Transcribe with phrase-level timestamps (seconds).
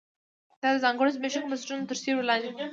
[0.61, 2.55] دا د ځانګړو زبېښونکو بنسټونو تر سیوري لاندې و